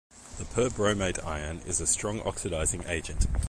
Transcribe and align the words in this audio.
The 0.39 0.45
perbromate 0.45 1.23
ion 1.23 1.59
is 1.67 1.79
a 1.79 1.85
strong 1.85 2.21
oxidizing 2.21 2.83
agent. 2.87 3.27